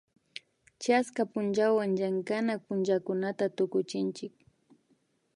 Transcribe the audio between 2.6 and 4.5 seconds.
pullakunata tukuchinchik